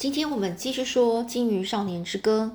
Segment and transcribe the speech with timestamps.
[0.00, 2.52] 今天我们继续说《金鱼少年之歌》。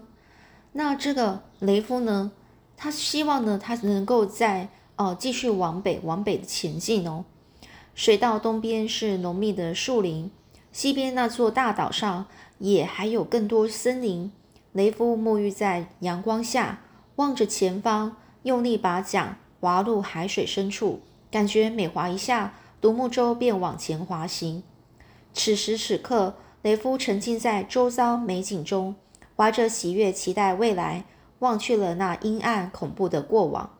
[0.71, 2.32] 那这个雷夫呢，
[2.75, 7.23] 他希望呢，他能够在哦继续往北往北的前进哦。
[7.94, 10.31] 水道东边是浓密的树林，
[10.71, 12.26] 西边那座大岛上
[12.58, 14.32] 也还有更多森林。
[14.71, 16.82] 雷夫沐浴在阳光下，
[17.18, 24.64] 望着前方，用力把桨划入海水深处，感觉每划一下，独木舟便往前滑行。
[25.32, 26.34] 此时此刻。
[26.66, 28.95] 雷夫沉浸在周遭美景中，
[29.38, 31.05] 怀着喜悦期待未来，
[31.38, 33.77] 忘却了那阴暗恐怖的过往。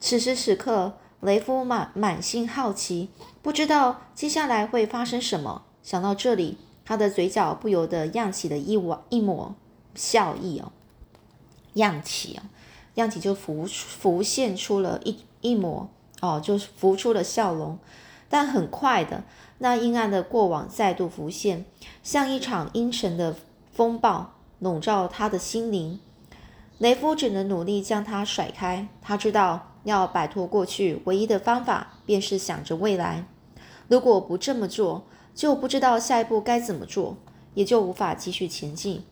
[0.00, 3.10] 此时此刻，雷夫满满心好奇，
[3.42, 5.66] 不知道接下来会发生什么。
[5.82, 9.54] 想到这里，他的嘴角不由得漾起了一抹一抹
[9.94, 10.72] 笑意哦，
[11.74, 12.48] 漾起哦，
[12.94, 15.90] 漾起就浮浮现出了一一抹
[16.22, 17.78] 哦，就是浮出了笑容。
[18.28, 19.22] 但很快的，
[19.58, 21.64] 那阴暗的过往再度浮现，
[22.02, 23.36] 像一场阴沉的
[23.72, 25.98] 风暴笼罩他的心灵。
[26.78, 28.86] 雷夫只能努力将它甩开。
[29.00, 33.24] 他知道，要摆脱过去，唯一的方法便是想着未来。
[33.88, 37.16] 如果不这么做，就不知道下一步该怎么做，
[37.54, 39.04] 也就无法继续前进。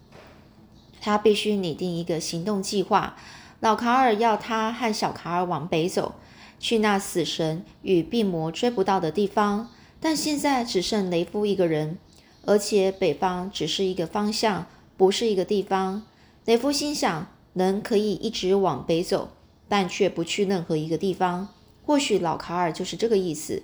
[1.01, 3.17] 他必须拟定一个行动计划。
[3.61, 6.17] 老卡尔要他和小卡尔往北走。
[6.61, 9.69] 去那死神与病魔追不到的地方，
[10.05, 11.97] 但现在只剩雷夫一个人，
[12.45, 14.67] 而且北方只是一个方向，
[14.99, 16.03] 不是一个地方。
[16.45, 19.31] 雷夫心想，人可以一直往北走，
[19.67, 21.49] 但却不去任何一个地方。
[21.87, 23.63] 或许老卡尔就是这个意思，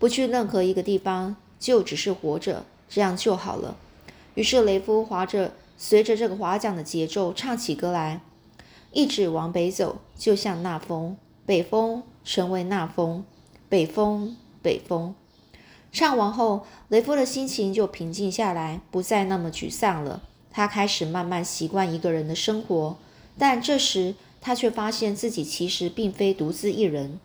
[0.00, 3.76] 不去任何一个地方，就只是活着，这样就好了。
[4.34, 8.20] 于是雷夫划着，随着这个划桨的节奏唱起歌来，
[8.90, 11.16] 一直往北走，就像那风，
[11.46, 12.02] 北风。
[12.24, 13.24] 成为那风，
[13.68, 15.14] 北风，北风。
[15.92, 20.22] 唱完后，雷夫的心情就平静下来，不再那么沮丧了。
[20.50, 22.96] 他开始慢慢习惯一个人的生活，
[23.36, 27.20] 但这时他却发现自己其实并非独自一人。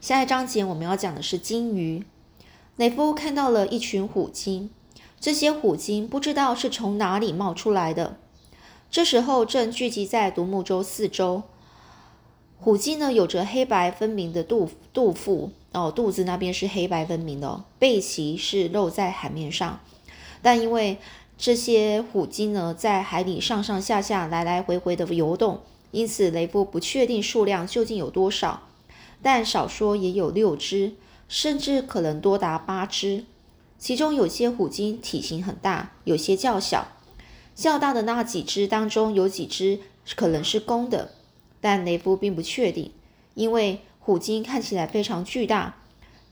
[0.00, 2.04] 下一章节我们要讲的是金鱼。
[2.76, 4.70] 雷夫看到了一群虎鲸，
[5.20, 8.16] 这些虎鲸不知道是从哪里冒出来的，
[8.90, 11.44] 这时候正聚集在独木舟四周。
[12.58, 19.80] 虎鲸呢，有着黑白分明的肚肚腹哦，肚子那边是黑白分明的，背鳍是露在海面上。
[20.40, 20.98] 但因为
[21.36, 28.68] 这些虎鲸呢，在海里上上下下、来来回回的游动，因此雷夫不确定数量究竟有多少，
[29.20, 30.92] 但少说也有六只，
[31.28, 33.24] 甚至可能多达八只。
[33.76, 36.88] 其中有些虎鲸体型很大，有些较小。
[37.54, 39.80] 较大的那几只当中，有几只
[40.14, 41.12] 可能是公的。
[41.60, 42.92] 但雷夫并不确定，
[43.34, 45.76] 因为虎鲸看起来非常巨大，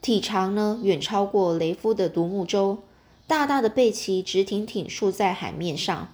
[0.02, 2.82] 体长呢远超过雷夫的独木舟，
[3.26, 6.12] 大大的背鳍直挺挺竖在海面上。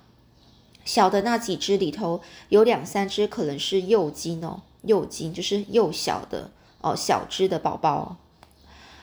[0.85, 8.15] 小的那几只里头有两三只可能是幼鲸哦，幼鲸就是幼小的哦，小只的宝宝。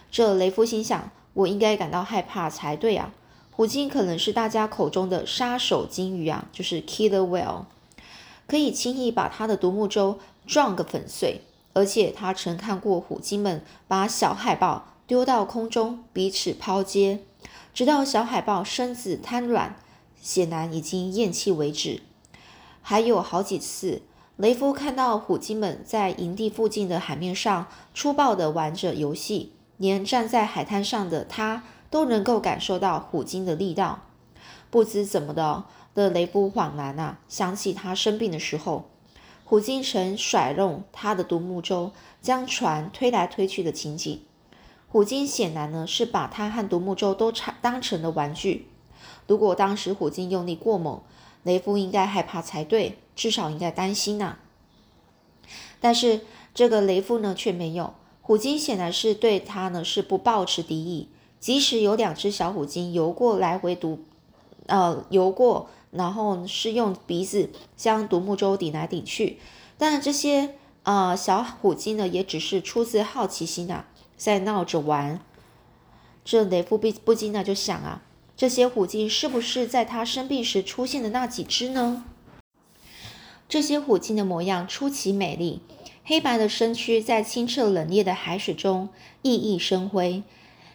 [0.09, 3.13] 这雷夫心想，我应该感到害怕才对啊！
[3.51, 7.65] 虎鲸可能是大家口中的杀手鲸鱼啊，就是 killer whale。
[8.47, 11.41] 可以轻易把他的独木舟撞个粉碎，
[11.75, 17.19] 而且他曾看过虎鲸们把小海豹丢到空中，彼此抛接，
[17.73, 19.75] 直到小海豹身子瘫软，
[20.19, 22.01] 显然已经咽气为止。
[22.81, 24.01] 还有好几次，
[24.37, 34.03] 雷夫看到虎鲸们在营地附近的海面上粗暴地玩着游戏，连站在海滩上的他都能够感受到虎鲸的力道。
[34.71, 35.65] 不知怎么的。
[35.93, 38.89] 的雷夫恍然啊，想起他生病的时候，
[39.47, 44.19] 虎鲸曾甩弄他的独木舟，将船推来推去的情景。
[44.87, 48.67] 虎鲸显然呢是把他和独木舟都当成了玩具。
[49.27, 50.99] 如果当时虎鲸用力过猛，
[51.43, 54.39] 雷夫应该害怕才对，至少应该担心呐。
[55.79, 56.21] 但是
[56.55, 63.99] 这个雷夫呢却没有，虎鲸显然是对他呢是不抱持敌意，即使有两只小虎鲸游过来回独，
[64.65, 65.69] 呃游过。
[65.95, 69.37] 然后是用鼻子将独木舟顶来顶去，
[69.77, 75.19] 但这些啊小虎鲸呢，也只是出自好奇心啊，在闹着玩。
[76.23, 78.01] 这雷夫不不禁呢就想啊，
[78.35, 82.03] 这些虎鲸是不是在他生病时出现的那几只呢？
[83.47, 85.61] 这些虎鲸的模样出奇美丽，
[86.03, 88.89] 黑白的身躯在清澈冷冽的海水中
[89.21, 90.23] 熠熠生辉，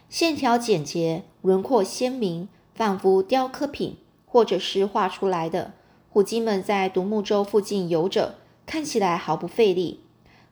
[0.09, 3.97] 线条简洁，轮廓鲜明，仿佛雕刻品。
[4.33, 5.73] 或者是画出来的
[6.09, 10.01] 虎鲸们在独木舟附近游着，看起来毫不费力。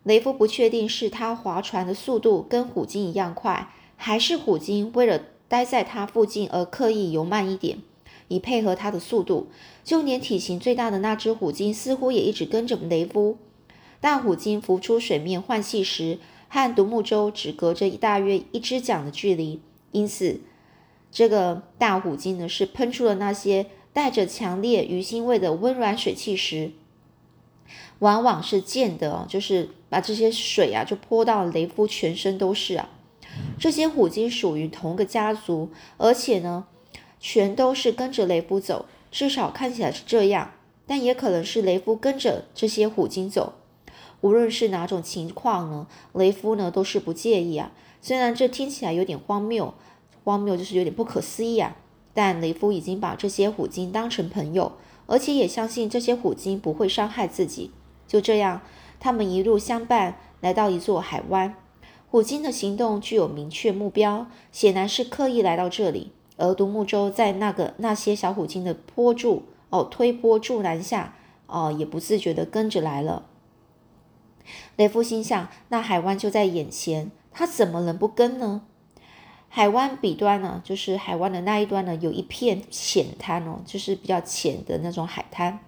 [0.03, 7.79] 雷夫不确定是他划船的速度跟虎鲸一样快，还是虎鲸为了待在它附近，而刻意游慢一点，
[8.27, 9.49] 以配合它的速度。
[9.85, 13.39] 就连体型最大的那只虎鲸，似乎也一直跟着雷夫。
[14.01, 19.61] 大虎鲸浮出水面换气时，和独木舟只隔着大约一只桨的距离，
[19.93, 20.41] 因此
[21.19, 26.71] 这个大虎鲸呢，是喷出了那些带着强烈鱼腥味的温软水汽时，
[27.99, 32.91] 往往是溅的，就是把这些水啊，就泼到雷夫全身都是啊。
[33.59, 36.69] 这些虎鲸属于同个家族，而且呢，
[37.19, 40.53] 全都是跟着雷夫走，至少看起来是这样，
[40.87, 43.55] 但也可能是雷夫跟着这些虎鲸走。
[44.21, 47.73] 无论是哪种情况呢，雷夫呢都是不介意啊。
[48.01, 49.75] 虽然这听起来有点荒谬，
[50.29, 51.77] 荒谬就是有点不可思议啊。
[52.13, 54.73] 但雷夫已经把这些虎鲸当成朋友，
[55.07, 57.71] 而且也相信这些虎鲸不会伤害自己。
[58.07, 58.61] 就这样，
[58.99, 61.55] 他们一路相伴，来到一座海湾。
[62.11, 66.13] 虎鲸的行动具有明确目标，显然是刻意来到这里。
[66.37, 71.15] 而独木舟在那个那些小虎鲸的坡助哦推波助澜下，
[71.47, 73.27] 哦也不自觉地跟着来了。
[74.77, 78.63] 雷夫心想：“那海湾就在眼前，他怎么能不跟呢？”
[79.49, 85.59] 海湾彼端呢，就是海湾的那一端呢，有一片浅滩哦，就是比较浅的那种海滩，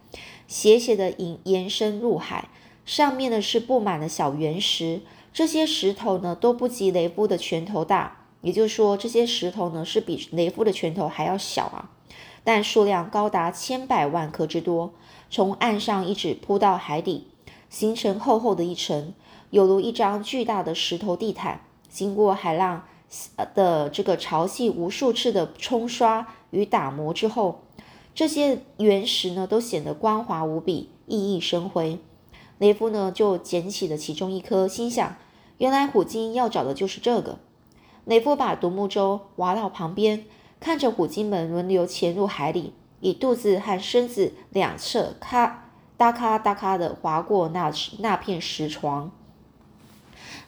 [0.46, 2.48] 斜斜的延延伸入海，
[2.84, 5.00] 上面呢是布满了小圆石，
[5.32, 11.90] 这些石头呢都不及雷夫的拳头大，也就是说，这些石头呢是比雷夫的拳头还要小啊，
[12.44, 14.92] 但数量高达千百万颗之多，
[15.30, 17.26] 从岸上一直铺到海底。
[17.70, 19.14] 形成厚厚的一层，
[19.50, 21.60] 犹如一张巨大的石头地毯。
[21.88, 22.84] 经过海浪
[23.54, 27.62] 的这个潮汐无数次的冲刷与打磨之后，
[28.14, 31.98] 这些原石呢都显得光滑无比，熠熠生辉。
[32.58, 35.16] 雷夫呢就捡起了其中一颗，心想：
[35.58, 37.38] 原来虎鲸要找的就是这个。
[38.04, 40.24] 雷夫把独木舟划到旁边，
[40.58, 45.66] 看着虎鲸们轮流潜入海里，以肚子和身子两侧咔。
[45.96, 49.10] 哒咔哒咔的划过那那片石床，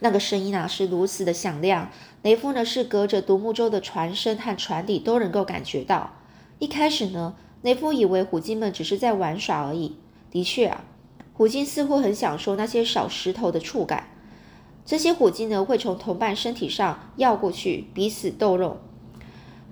[0.00, 1.90] 那个声音啊是如此的响亮。
[2.22, 6.12] 雷夫呢是隔着独木舟的船身和船底都能够感觉到。
[6.58, 9.96] 一开始呢，雷夫以为虎鲸们只是在玩耍而已。
[10.30, 10.84] 的确啊，
[11.34, 14.08] 虎鲸似乎很享受那些小石头的触感。
[14.84, 18.78] 这些虎鲸呢会从同伴身体上绕过去，彼此斗肉。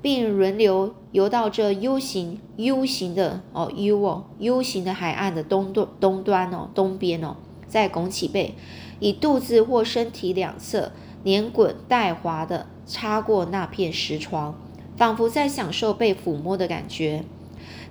[0.02, 7.36] 并轮流游到这 U 型 U 型的哦 U 哦 U 型的海岸的东东东端哦东边哦，
[7.68, 8.54] 再拱起背，
[8.98, 14.54] 以肚子或身体两侧连滚带滑的擦过那片石床，
[14.96, 17.24] 仿佛在享受被抚摸的感觉。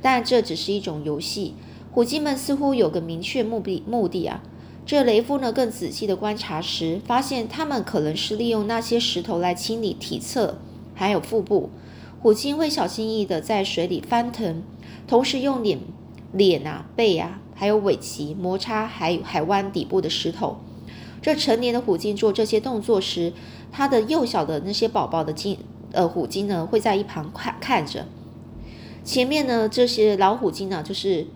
[0.02, 1.54] 但这只是一种游戏，
[1.92, 4.42] 虎鲸们似乎有个明确目的目的啊。
[4.86, 10.58] 这雷夫呢更仔细的观察时，发现他们可能是利用那些石头来清理体侧
[10.96, 11.70] 还有腹部。
[12.22, 14.64] 虎鲸会小心翼翼地在水里翻腾，
[15.08, 15.80] 同时用脸、
[16.34, 20.58] 脸啊、背啊，还有尾鳍摩擦海海湾底部的石头。
[21.22, 23.34] 这成年的虎鲸做这些动作时，
[23.72, 25.58] 它的幼小的那些宝宝的鲸
[25.92, 28.06] 呃虎鲸呢，会在一旁看看着。
[29.04, 31.28] 前面呢，这些老虎鲸呢，就是。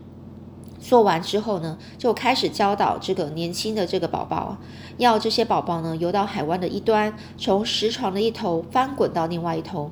[0.86, 4.58] 做完之后呢，就开始教导这个年轻的这个宝宝，
[4.98, 9.92] 要这些宝宝呢游到海湾的一端，从石床的一头翻滚到另外一头。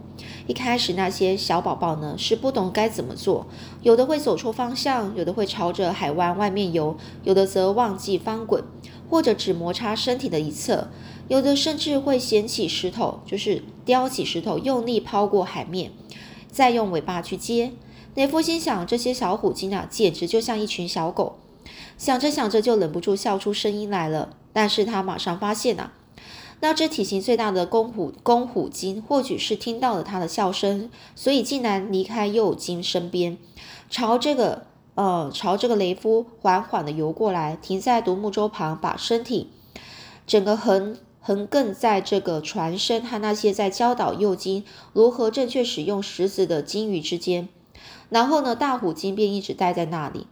[0.52, 3.48] 一开始那些小宝宝呢是不懂该怎么做，
[3.84, 8.62] 有的会走错方向，有的会朝着海湾外面游，有的则忘记翻滚，
[9.10, 10.90] 或者只摩擦身体的一侧，
[11.30, 15.94] 有的甚至会捡起石头，就是叼起石头用力抛过海面，
[16.52, 17.72] 再用尾巴去接。
[18.16, 21.38] 雷夫心想：这些小虎鲸啊，简直就像一群小狗。
[21.98, 24.36] 想着想着，就忍不住笑出声音来了。
[24.52, 25.94] 但是他马上发现啊，
[26.62, 33.38] 那只体型最大的公虎公虎鲸，或许是听到了他的笑声，所以竟然离开幼鲸身边，
[33.90, 39.50] 朝这个呃朝这个雷夫缓缓的游过来，停在独木舟旁，把身体
[40.28, 44.64] 整个横横亘在这个船身和那些在教导幼鲸
[44.94, 47.50] 如何正确使用石子的鲸鱼之间。
[48.10, 50.28] 然后呢，大虎鲸便一直待在那里。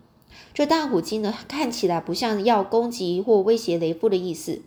[0.54, 4.62] 这大虎鲸呢，看起来不像要攻击或威胁雷夫的意思，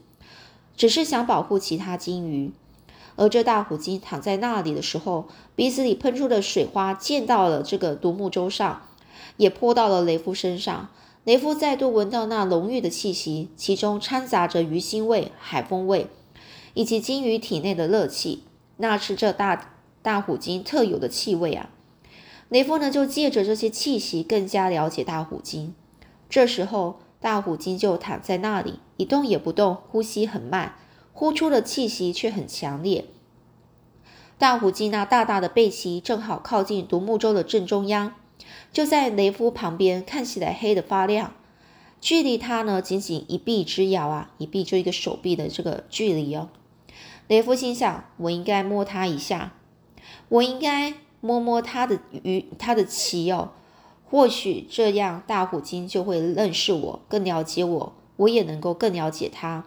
[0.82, 2.50] 只是想保护其他鲸鱼。
[3.14, 8.82] 而这大虎鲸躺在那里的时候，鼻子里喷出的水花溅到了这个独木舟上，
[9.36, 10.88] 也泼到了雷夫身上。
[11.22, 16.08] 雷夫再度闻到那浓郁的气息，其中掺杂着鱼腥味、海风味，
[16.74, 18.42] 以及鲸鱼体内的热气。
[18.78, 19.70] 那是这大
[20.02, 21.70] 大虎鲸特有的气味啊！
[22.48, 25.76] 雷夫呢，就借着这些气息，更加了解大虎鲸。
[26.28, 30.74] 这时候，大虎鲸就躺在那里，一动也不动，呼吸很慢，
[31.12, 33.04] 呼出的气息却很强烈。
[34.38, 38.16] 大虎鲸那大大的背鳍正好靠近独木舟的正中央，
[38.72, 41.32] 就在雷夫旁边，看起来黑的发亮。
[42.00, 46.48] 距离他呢，仅仅一臂之遥啊，一臂就一个手臂的这个距离哦。
[47.28, 49.52] 雷夫心想：我应该摸他一下，
[50.28, 53.52] 我应该摸摸他的鱼，他的鳍哦。
[54.12, 59.64] 或许这样，大虎鲸就会认识我，更了解我，我也能够更了解它。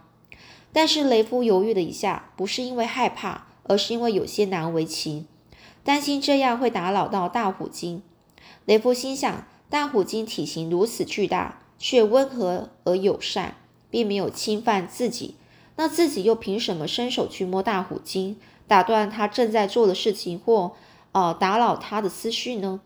[0.72, 5.26] 但是雷夫犹豫了一下，不是因为害怕，而是因为有些难为情，
[5.84, 8.04] 担心这样会打扰到大虎鲸。
[8.66, 11.62] 雷夫心想：大虎鲸体型如此巨大。
[11.78, 13.58] 却温和而友善，
[13.90, 15.36] 并没有侵犯自己。
[15.76, 20.72] 那自己又凭什么伸手去摸大虎鲸，打断他正在做的事情，或
[21.12, 22.80] 呃打扰他的思绪呢？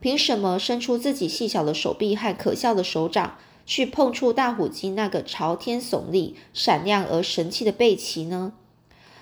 [0.00, 8.52] 凭什么伸出自己细小的手臂和可笑的手掌，去碰触大虎鲸那个朝天耸立、闪亮而神气的背鳍呢？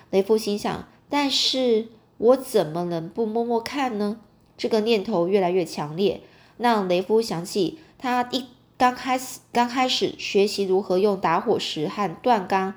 [0.09, 1.87] 雷夫心想：但是
[2.17, 4.19] 我怎么能不摸摸看呢？
[4.57, 6.21] 这个念头越来越强烈，
[6.57, 8.45] 让雷夫想起他一。
[8.77, 12.75] 刚开始，刚开始学习如何用打火石和断钢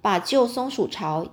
[0.00, 1.26] 把旧松鼠巢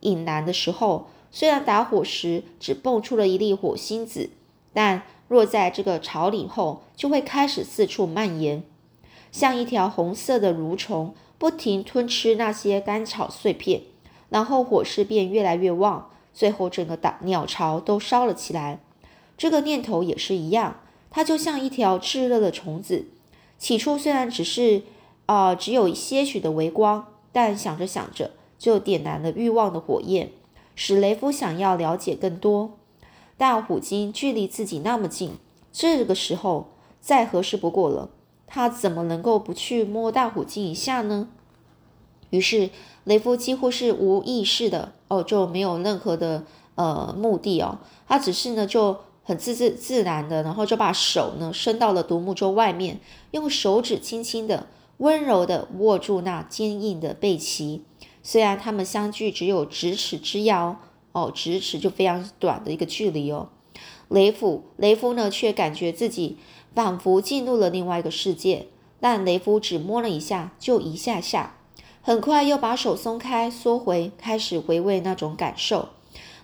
[0.00, 4.30] 引燃的时候，虽然打火石只蹦出了一粒火星子，
[4.72, 8.62] 但若在这个巢里后，就会开始四处蔓延，
[9.32, 13.82] 像一条红色的蠕虫，不停吞吃那些干草碎片，
[14.28, 18.78] 然后火势便越来越旺，最后整个大鸟巢都烧了起来。
[19.36, 20.80] 这个念头也是一样，
[21.10, 23.06] 它就像一条炙热的虫子。
[23.58, 24.82] 起初虽然只是，
[25.26, 30.30] 呃，只有一些许的微光，但想着想着就点燃了欲望的火焰，
[30.74, 32.75] 使雷夫想要了解更多。
[33.36, 35.32] 大虎鲸距离自己那么近，
[35.72, 36.68] 这个时候
[37.00, 38.10] 再合适不过了，
[38.46, 41.28] 他怎么能够不去摸大虎鲸一下呢？
[42.30, 42.70] 于是
[43.04, 48.98] 雷夫几乎是无意识的，哦，就没有任何的呃目的哦，他只是呢就。
[49.28, 53.00] 很自自自然的，然后就把手呢伸到了独木舟外面，
[53.32, 57.82] 用手指轻轻的、温柔的握住那坚硬的背鳍。
[58.22, 60.78] 虽然他们相距只有咫尺之遥，
[61.16, 63.48] 哦，咫尺就非常短的一个距离哦。
[64.08, 66.36] 雷夫，雷夫呢却感觉自己
[66.74, 68.66] 仿佛进入了另外一个世界。
[69.00, 71.56] 但雷夫只摸了一下，就一下下，
[72.02, 75.88] 很快又把手松开，缩回，开始回味那种感受。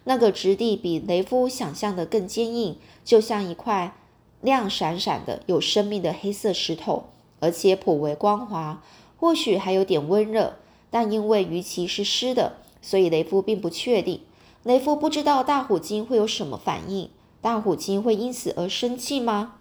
[0.05, 3.95] 那个质地比雷夫想象的更坚硬，就像一块
[4.41, 7.05] 亮闪闪的、有生命的黑色石头，
[7.41, 8.83] 而且颇为光滑，
[9.19, 10.57] 或许还有点温热。
[10.91, 14.23] 但因为鱼鳍是湿的，所以雷夫并不确定。
[14.64, 19.54] 雷夫不知道大虎鲸会有什么反应，大虎鲸会因此而生气吗？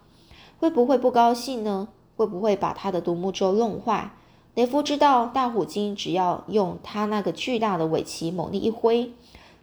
[0.59, 1.87] 会不会不高兴呢？
[2.15, 4.11] 会不会把他的独木舟弄坏？
[4.53, 9.11] 雷夫知道，大虎鲸只要用它那个巨大的尾鳍猛力一挥。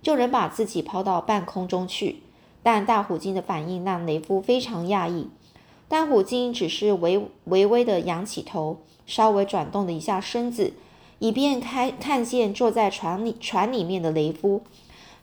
[0.01, 2.23] 就能把自己抛到半空中去，
[2.63, 5.29] 但大虎鲸的反应让雷夫非常讶异。
[5.89, 10.73] 大虎鲸只是微微微的仰起头，稍微转动了一下身子，
[11.19, 14.63] 以便开看见坐在船里船里面的雷夫。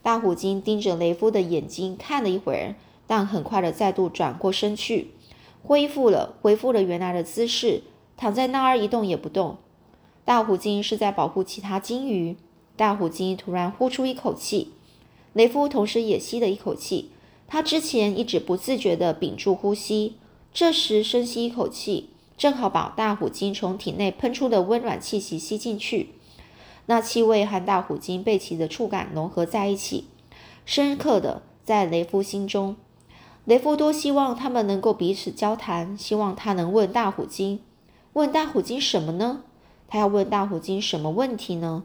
[0.06, 2.76] 大虎鲸盯着雷夫的眼睛看了一会儿，
[3.08, 5.08] 但很快的再度转过身去，
[5.64, 7.82] 恢复了恢复了原来的姿势，
[8.16, 9.58] 躺在那儿一动也不动。
[10.24, 12.36] 大虎鲸是在保护其他鲸鱼。
[12.78, 14.74] 大虎鲸突然呼出一口气，
[15.34, 17.10] 雷夫同时也吸了一口气。
[17.48, 20.18] 他之前一直不自觉地屏住呼吸，
[20.54, 26.10] 这时深吸一口气，正好把大虎鲸从体内喷出的温暖气息吸进去。
[26.88, 30.06] 那气味和大虎鲸背鳍的触感融合在一起，
[30.66, 32.76] 深刻的在雷夫心中。
[33.44, 37.60] 雷夫多希望他们能够彼此交谈，希望他能问大虎鲸，
[38.14, 39.44] 问大虎鲸什么呢？
[39.88, 41.84] 他要问大虎鲸什么问题呢？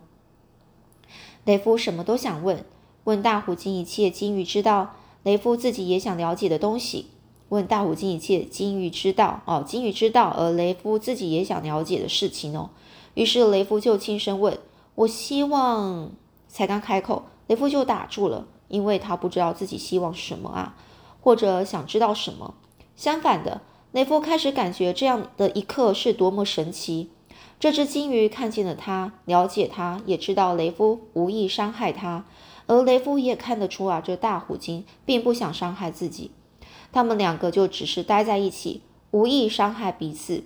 [1.44, 2.64] 雷夫什么都想问，
[3.04, 7.06] 问大虎鲸一切鲸鱼知道，雷夫自己也想了解的东西。
[7.50, 12.70] 问大虎鲸一切鲸鱼知道，哦，鲸鱼知道，而雷夫自己也想了解的事情哦。
[13.14, 14.56] 于是雷夫就轻声问
[14.94, 16.10] ：“我希望……”
[16.48, 20.74] 才刚开口，雷夫就打住了，因为他不知道自己希望什么啊，
[21.20, 22.54] 或者想知道什么。
[22.96, 23.60] 相反的，
[23.92, 27.10] 雷夫开始感觉这样的一刻是多么神奇。
[27.60, 32.24] 这只金鱼看见了他，了解他，也知道雷夫无意伤害他，
[32.66, 36.32] 而雷夫也看得出啊，这大虎鲸并不想伤害自己。
[36.90, 38.82] 他们两个就只是待在一起，
[39.12, 40.42] 无意伤害彼此。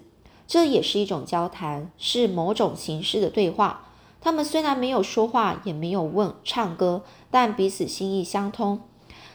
[0.47, 3.89] 这也是一种交谈，是某种形式的对话。
[4.25, 8.81] 他们虽然没有说话，也没有问唱歌，但彼此心意相通。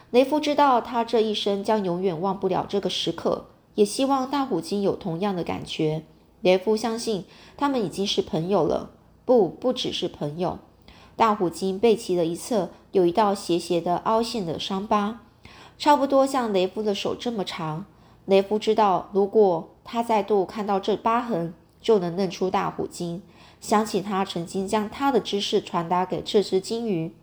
[0.10, 6.02] 雷夫知道他这一生将永远忘不了这个时刻，也希望大虎鲸有同样的感觉。
[6.42, 8.90] 雷夫相信他们已经是朋友了，
[9.26, 10.58] 不，不只是朋友。
[11.16, 15.20] 大虎鲸背鳍的一侧有一道斜斜的凹陷的伤疤，
[15.78, 17.86] 差不多像雷夫的手这么长。
[18.26, 23.22] 雷夫知道，如果他再度看到这疤痕，就能认出大虎鲸。
[23.60, 27.14] 想起他曾经将他的知识传达给这只鲸鱼，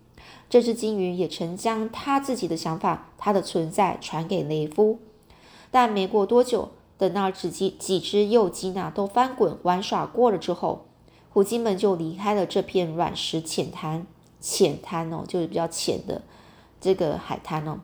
[0.49, 4.99] 这只鲸鱼也曾将他自己的想法、他的存在传给雷夫。
[5.71, 10.87] 但没过多久，等那只几几只幼鲸啊都翻滚玩耍过了之后，
[11.31, 14.07] 虎鲸们就离开了这片软石浅滩，
[14.40, 16.23] 浅滩哦，就是比较浅的
[16.81, 17.81] 这个海滩哦。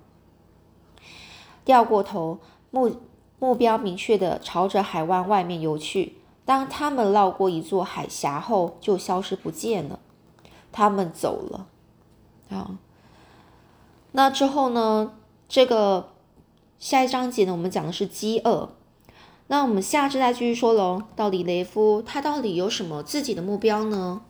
[1.64, 2.38] 掉过头，
[2.70, 2.96] 目
[3.38, 6.16] 目标明确的朝着海湾外面游去。
[6.44, 9.98] 当他们绕过一座海峡后，就消失不见了。
[10.70, 11.66] 他们走了。
[12.50, 12.78] 啊，
[14.12, 15.14] 那之后呢？
[15.48, 16.08] 这个
[16.78, 18.70] 下一章节呢，我们讲的是饥饿。
[19.48, 21.02] 那我们下次再继续说喽。
[21.14, 24.22] 到底雷夫他到底有什么自己的目标呢？